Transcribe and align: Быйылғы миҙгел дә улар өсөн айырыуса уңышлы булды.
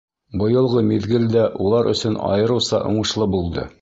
Быйылғы 0.43 0.81
миҙгел 0.87 1.27
дә 1.35 1.43
улар 1.67 1.91
өсөн 1.93 2.17
айырыуса 2.31 2.81
уңышлы 2.93 3.29
булды. 3.37 3.69